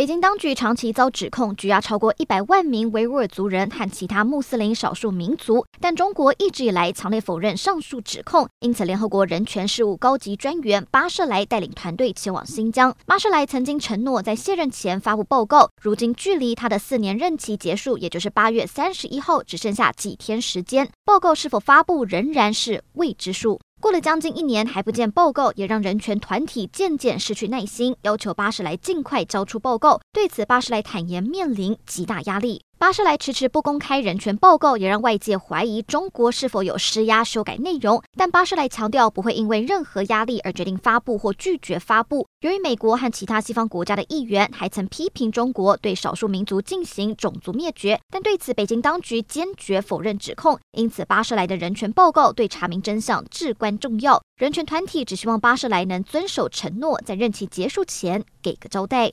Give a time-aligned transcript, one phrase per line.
[0.00, 8.48] 北京当局长期遭指控拘押超过一百万名维吾尔族人和其他穆斯林少数民族，但中国一直以来强烈否认上述指控。
[8.60, 12.96] 因此，联合国人权事务高级专员巴舍莱带领团队前往新疆。
[13.04, 20.88] 巴舍莱曾经承诺在卸任前发布报告，如今距离他的四年任期结束，也就是八月三十一号，只剩下几天时间。
[21.04, 23.60] 报告是否发布仍然是未知数。
[23.80, 30.00] 过了将近一年还不见报告，也让人权团体渐渐失去耐心，要求巴士莱尽快交出报告。
[30.12, 32.62] 对此，巴士莱坦言面临极大压力。
[32.80, 38.02] 巴舍莱迟迟不公开人权报告，也让外界怀疑中国是否有施压修改内容。
[38.16, 42.26] 但巴舍莱强调不会因为任何压力而决定发布或拒绝发布。
[42.40, 50.58] 由于美国和其他西方国家的议员还曾批评中国对少数民族进行种族灭绝，但对此北京当局坚决否认指控。
[50.72, 54.22] 因此，巴舍莱的人权报告对查明真相至关重要。
[54.38, 59.08] 人权团体只希望巴舍莱能遵守承诺，在任期结束前给个交代。